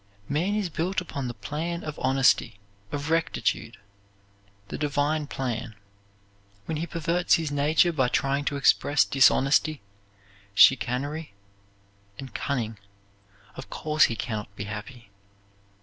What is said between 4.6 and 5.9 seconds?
the divine plan.